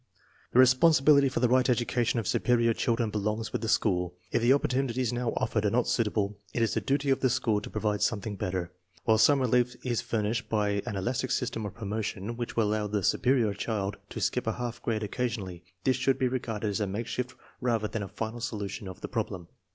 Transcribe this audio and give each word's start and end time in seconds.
The 0.51 0.57
re 0.57 0.65
sponsibility 0.65 1.29
for~tEelpight 1.29 1.69
education 1.69 2.19
of 2.19 2.27
superior 2.27 2.73
children 2.73 3.11
belongs 3.11 3.53
with 3.53 3.61
the 3.61 3.69
school. 3.69 4.15
If 4.31 4.41
the 4.41 4.51
opportunities 4.51 5.13
now 5.13 5.29
offered 5.37 5.63
are 5.63 5.69
not 5.69 5.87
suitable, 5.87 6.39
it 6.55 6.63
is 6.63 6.73
the 6.73 6.81
duty 6.81 7.11
of 7.11 7.19
the 7.19 7.29
school 7.29 7.61
to 7.61 7.69
provide 7.69 8.01
something 8.01 8.35
better. 8.35 8.71
While 9.05 9.19
some 9.19 9.39
relief 9.41 9.75
is 9.85 10.01
fur 10.01 10.23
nished 10.23 10.49
by 10.49 10.81
an 10.87 10.95
elastic 10.95 11.29
system 11.29 11.67
of 11.67 11.75
promotion 11.75 12.35
which 12.35 12.55
will 12.55 12.69
allow 12.69 12.87
the 12.87 13.03
superior 13.03 13.53
child 13.53 13.97
to 14.09 14.19
skip 14.19 14.47
a 14.47 14.53
half 14.53 14.81
grade 14.81 15.03
occasion 15.03 15.43
ally, 15.43 15.61
this 15.83 15.97
should 15.97 16.17
be 16.17 16.27
regarded 16.27 16.69
as 16.71 16.79
a 16.79 16.87
makeshift 16.87 17.35
rather 17.61 17.87
than 17.87 18.01
a 18.01 18.07
final 18.07 18.41
solution 18.41 18.87
of 18.87 19.01
the 19.01 19.07
problem. 19.07 19.49